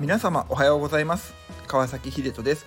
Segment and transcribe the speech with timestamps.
[0.00, 1.34] 皆様おはようございます。
[1.66, 2.66] 川崎ひでとです。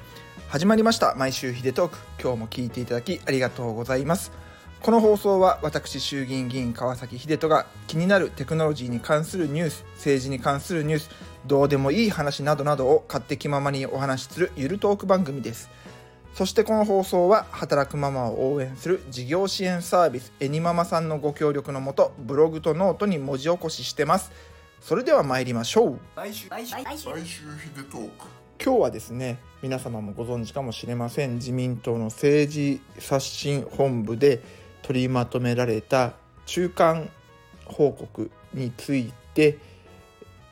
[0.49, 1.15] 始まりました。
[1.15, 1.97] 毎週ひでトーク。
[2.21, 4.33] 今日も聞いていただきありがとうございます。
[4.81, 11.09] この放送は私衆議院議員川崎ひでとが気になるテクノロジーに関するニュース政治に関するニュース
[11.47, 15.69] どうでもいい話などなどを勝手気ままにお話しするゆるトーク番組です。
[16.33, 24.33] そしてこの放送は働くママを応援する事業支援サービスエニママさんのご協力のもとブログとノートに文字起こししてます。
[24.81, 25.99] それでは参りましょう。
[26.15, 26.49] 来週。
[26.49, 26.73] 来週。
[26.73, 27.09] 来週。
[27.09, 27.41] 来週。
[27.43, 28.25] ヒデトーク
[28.63, 34.41] 今日はですね皆様もご存知かもしれません自民党の政治刷新本部で
[34.81, 36.13] 取りまとめられた
[36.47, 37.09] 中間
[37.65, 39.59] 報告について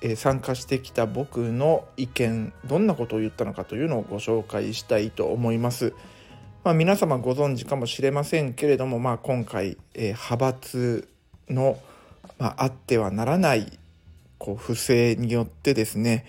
[0.01, 5.93] えー参加してきた僕の意見どんなことを言ったのかというのをご紹介したいと思います。
[6.63, 11.07] まあ、皆様ご存知かもしれませんけれども、まあ、今回、えー派閥
[11.49, 11.79] の、
[12.37, 13.78] まあ、あってはならない
[14.39, 16.25] こう不正によってですね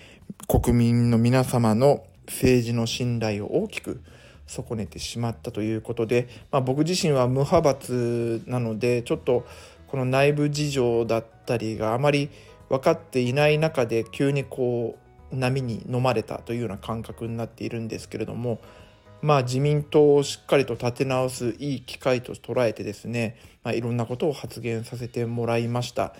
[0.47, 4.01] 国民の皆様の政治の信頼を大きく
[4.45, 9.45] 損ねてしまったということで、まあ、僕自身は無派閥なのでちょっと
[9.87, 12.29] この内部事情だったりがあまり
[12.69, 14.97] 分かっていない中で急にこ
[15.31, 18.59] う波に飲まれたというような感覚になっているんですけれども
[19.21, 26.13] まあ自民党をしっかりと立て直すいい機会と捉えてですね、まあ、いろんなことを発言させてもらいました。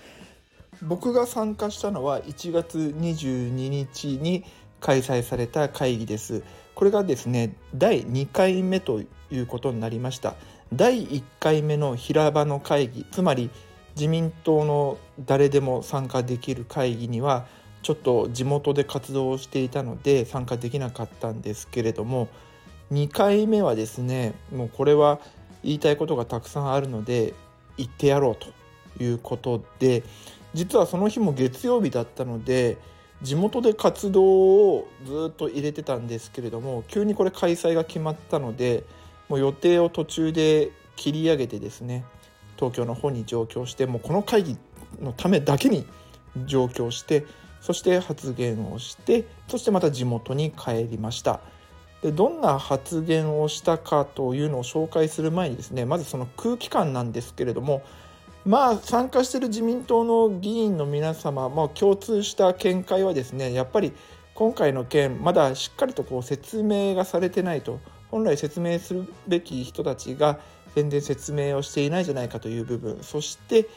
[0.82, 4.44] 僕が参加したのは1月22日に
[4.80, 6.44] 開催された会議です。
[6.74, 10.36] これがですね第2回目ということになりました。
[10.74, 13.50] 第1回目の平場の会議つまり
[13.96, 17.46] 自民党の誰でも参加できる会議には
[17.84, 22.30] ちょっと地元で活動をしていたので参加できなかったんですけれども
[22.92, 25.20] 2回目はですねもうこれは
[25.64, 27.34] 言いたいことがたくさんあるので
[27.78, 30.04] 言ってやろうということで
[30.54, 32.78] 実はその日も月曜日だったので
[33.22, 38.84] 地元で活動をずっと入れてたんですけれども急にこれ開催が決まったので
[39.30, 42.04] もう予定を途中で切り上げてですね
[42.58, 44.58] 東京の方に上京してもうこの会議
[45.02, 45.86] のためだけに
[46.46, 47.26] 上京して
[47.62, 51.42] そして発言をしてそしてまた地元に帰りました。
[52.02, 57.84] でどんな発言をしたかというのを紹介する前にですねまずその空気感なんですけれども
[58.46, 63.94] まあ参加している自民党の議員の皆様、まあ、共通した見解はですねやっぱり
[64.34, 70.40] 今回の件まだしっかりとこう説明がされてないと本来説明するべき人たちが
[70.76, 73.68] 全然説明をしていないじゃないかという部分そして、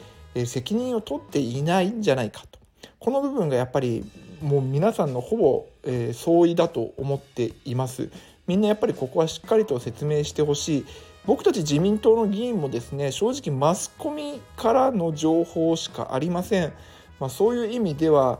[0.45, 2.59] 責任を取っていないんじゃないかと。
[2.99, 4.05] この部分がやっぱり
[4.41, 8.09] もう皆さんのほぼ、えー相違だと思っています。
[8.47, 10.85] みんなやっぱりここはしっかりと説明してほしい。
[11.25, 16.73] 僕たち自民党の議員もですね正直マスコミからの情報しかありません、
[17.19, 18.39] まあ、そういう意味では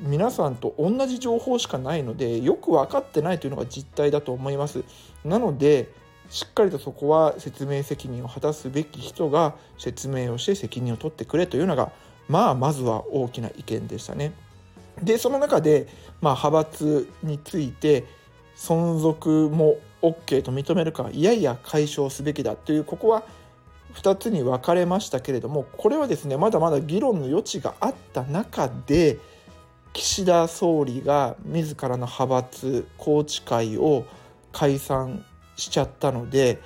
[0.00, 4.82] 皆さんと同じ情報しかないのでよく分かってないというのが実態だと思います
[5.24, 5.90] なので
[6.30, 11.92] しっかりとそこは説明責任を果たすべき人が説明をして責任を取ってくれというのが
[12.28, 14.32] まあまずは大きな意見でしたね。
[15.02, 15.88] でその中で、
[16.20, 18.04] まあ、派閥について
[18.56, 23.22] 存続も OK と認めるかいやいや解消すべきだというここは
[23.94, 29.18] 2つに分かれましたけれどもこれはですねまだまだ議論の余地があった中で
[29.92, 34.06] 岸田総理が自らの派閥宏池会を
[34.52, 35.24] 解散
[35.56, 36.58] しちゃったので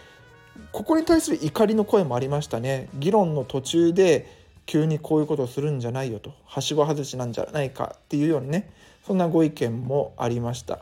[0.72, 2.88] ここに対する怒りの声もありましたね。
[2.94, 4.26] 議論の途中で
[4.64, 8.70] 急にこういうことをするんじゃないよとはしご外しなんじゃないかっていうようにね
[9.06, 10.80] そんなご意見もありました。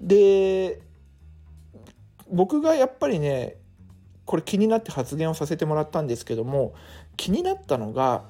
[0.00, 0.80] で
[2.30, 3.56] 僕がやっぱりね
[4.24, 6.74] これ気になって発言をさせてもらったんですけども
[7.16, 8.24] 気になったのが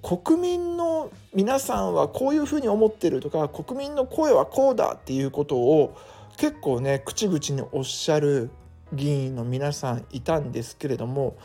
[0.00, 5.96] 国民の皆さんはこういうふうに思ってるとか国民の声はこうだっていうことを
[6.36, 8.50] 結構ね口々におっしゃる
[8.92, 11.36] 議員の皆さんいたんですけれども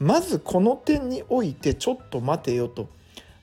[0.00, 2.88] まずこの点においてちょっと待てよと、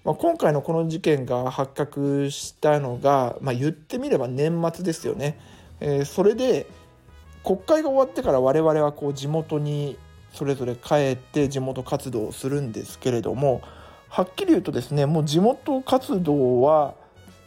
[0.03, 5.39] まあ、今回のこの事件が発覚したのが、まあ、言ってみれば年末ですよね。
[5.79, 6.65] えーそれで
[7.43, 9.97] 国会が終わってから我々はこう地元に
[10.33, 13.61] それぞれ帰って地元活動をするんですけれども
[14.09, 16.93] はっきり言うとですねもう地元活動は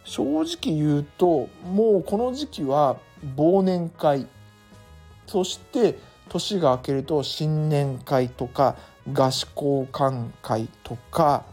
[0.03, 2.97] 正直言うともうこの時期は
[3.35, 4.27] 忘年会
[5.27, 5.97] そして
[6.29, 8.75] 年が明けると新年会とか
[9.11, 11.43] 合宿交換会とか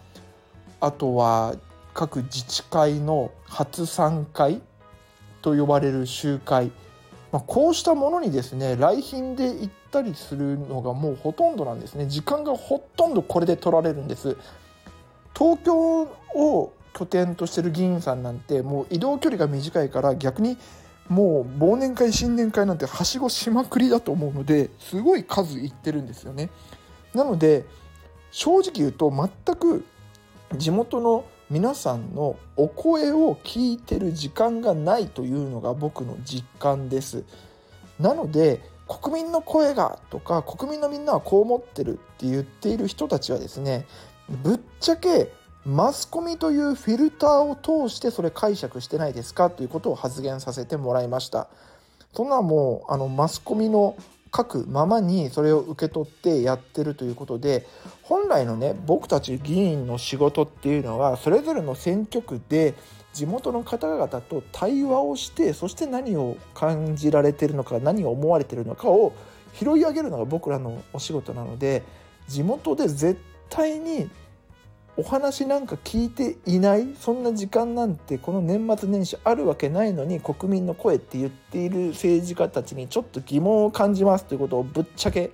[0.81, 1.54] あとは
[1.94, 4.60] 各自治会の初参会
[5.42, 6.70] と呼ばれる集会、
[7.32, 14.37] まあ、こうしたものにですね来賓で行ったりするのがもうほとんどなんですね時間がほとんどこれで取られるんです
[15.37, 20.59] 東京を拠点としてる議員さんなんてもう移動距離が短いから逆に
[21.09, 26.50] もう忘年会新年会なんてはしごしまくりだと思うのですごい数いってるんですよね。
[27.15, 27.65] なので
[28.31, 29.85] 正直言うと全く
[30.56, 37.25] 地元の皆さんのお声を聞いてる時間がないというのが僕の実感です。
[37.99, 43.85] なので国民の声がとか国民のみんなはこう思ってるって言っている人たちはですね
[44.43, 45.32] ぶっちゃけ
[45.64, 51.49] マスコミというフィルターを通してそれ解釈してないですかということを発言させてもらいました
[52.14, 53.97] そんなもうあのマスコミの
[54.35, 57.67] 書くままにそれを受け取ってやってるということで
[58.03, 62.75] 本来のね僕たち議員の仕事っていうのはそれぞれの選挙区で
[63.12, 69.12] 地元の方々と対話をしてそして何を感じられてるのか何を思われてるのかを
[69.55, 71.83] 拾い上げるのが僕らのお仕事なので
[72.29, 74.09] 地元で絶対に
[74.96, 76.94] お話なんか聞いていない？
[76.98, 85.31] そんな時間なんてこの年末年始あるわけないのに国民の声って言っている政治家たちにちょっと疑問を感じますということをぶっちゃけ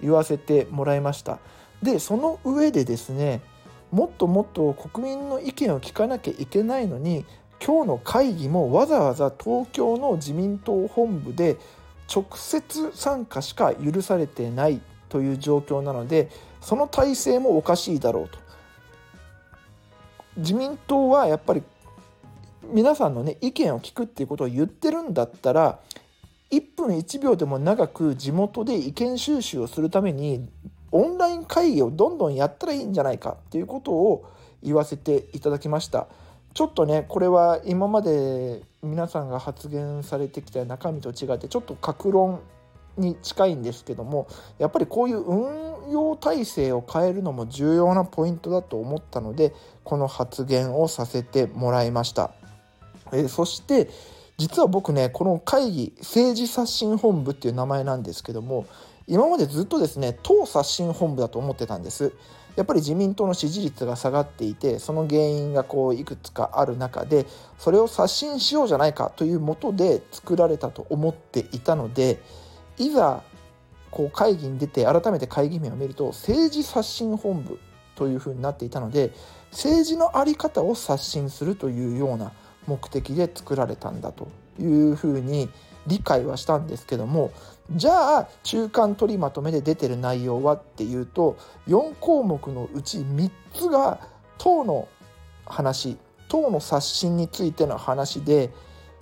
[0.00, 1.38] 言わせてもらいました。
[1.82, 3.42] でその上でですね
[3.92, 7.24] もっともっと国民の意見を聞かなきゃいけないのに
[7.64, 11.56] 今日の会議もわざわざ東京の自民党本部で
[12.12, 18.45] 直接参加しか許されてないという状況なのでその体制もおかしいだろうと。
[20.36, 21.62] 自民党はやっぱり
[22.72, 25.78] 皆さんのね意見を聞くっていうことを言ってるんだったら
[26.50, 30.48] 1分1秒でも長く地元で意見収集をするために
[30.92, 34.30] オンライン会議をどんどんやったらいいんじゃないかっていうことを
[34.62, 36.06] 言わせていただきました。
[36.54, 42.40] ちょっとねこれは今まで皆さんが発言されてきた中身と違ってちょっと格論
[42.96, 44.26] に近いんですけども
[44.58, 49.54] やっぱりこういう運用体制を変えるのも重要なポイントだと思ったので
[49.84, 52.32] この発言をさせてもらいました。
[53.12, 53.88] えそして
[54.36, 58.66] 実は僕ねこの会議政治刷新本部っていう名前なんですけども
[59.06, 62.12] 今までずっとですね党刷新本部だと思ってたんです
[62.56, 67.26] やっぱり自民党の支持率が下がっていてその原因がこういくつかある中で
[67.58, 72.18] それを刷新しようじゃないかというもとで作られたと思っていたので
[72.78, 73.22] いざ
[73.90, 77.58] こう会議に出て改めて会議名を見ると政治刷新本部
[77.94, 79.12] というふうになっていたので
[79.50, 82.32] 政治の在り方を刷新するというような
[82.66, 84.28] 目的で作られたんだと
[84.60, 85.48] いうふうに
[85.86, 87.32] 理解はしたんですけども
[87.70, 91.36] じゃあ中間取りまとめで出てる内容はっていうと
[91.68, 94.00] 4項目のうち3つが
[94.38, 94.88] 党の
[95.46, 95.96] 話
[96.28, 98.50] 党の刷新についての話で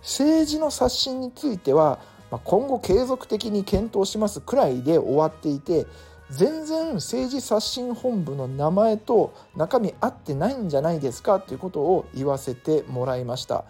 [0.03, 1.99] 政治の刷新については
[2.35, 5.87] まあ、今後継続的に検討しますくらいで終わっていて
[6.31, 13.65] 全然政治刷新本部の名前と中身合ってないんじゃないですかということを言わせてもらいました。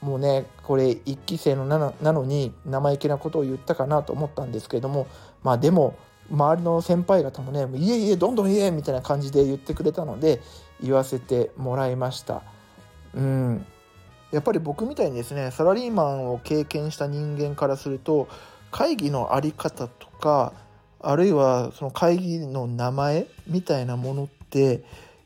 [0.00, 5.08] もうねこれ1期生のなのに生意気なことを言ったかなと思ったんですけれども
[5.42, 5.94] まあでも
[6.30, 10.40] 周りの先輩方もね「いえいえどんどん言え」みたいな感じで言ってくれたので
[10.82, 12.42] 言わせてもらいました。
[13.14, 13.66] うん。
[14.32, 18.28] やっぱり僕みたいにですねサラリーマンを経験した人間からすると
[18.70, 20.52] 会議の在り方とか
[21.00, 24.82] あるいはその会議の名前みたいなものって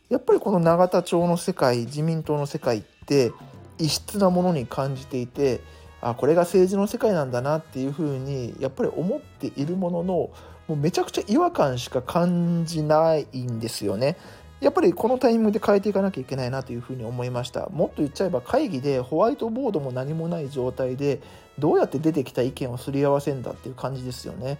[0.08, 3.32] やっぱりこの永田町の世界自民党の世界って
[3.78, 5.60] 異質なものに感じていて
[6.00, 10.30] あこれが政治の世界なんだなっていうふうにやっぱり思っているもののも
[10.70, 14.16] うめちゃくちゃ違和感しか感じないんですよね。
[14.60, 17.68] やっぱりこのタイミングで変えていかなきゃいけないなというふうに思いました。
[17.70, 21.20] もっと言っちゃえば会議でホワイトボードも何もない状態で
[21.58, 24.58] どうやって出てきた意見をすり合わせんだっていう感じですよね。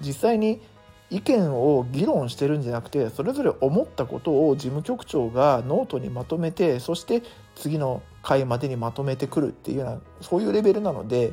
[0.00, 0.60] 実際に
[1.10, 7.22] 意見を議論してるんじゃなくてそれぞれ思ったことを事務局長がノートにまとめてそして
[7.56, 11.32] 次の回までにまとめてくるっていうようなそういうレベルなので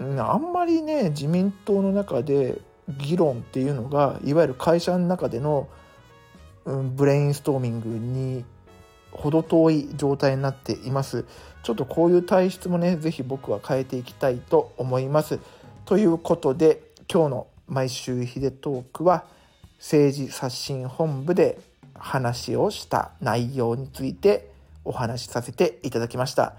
[0.00, 5.68] あんまりね自民党の中で議論っていうのがいわゆる会社の中での
[6.94, 8.44] ブレインストーミングに
[9.10, 11.24] 程遠い状態になっています。
[11.62, 15.38] ちょっとこういう体質もね是非僕は変えていきたいと思います。
[15.84, 19.24] ということで今日の毎週ヒデトークは
[19.78, 21.58] 政治刷新本部で
[21.94, 24.50] 話をした内容について
[24.84, 26.54] お話しさせていただきました。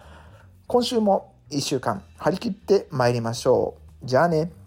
[0.67, 4.05] 今週も1週間張り切ってまいりましょう。
[4.07, 4.58] じゃあね。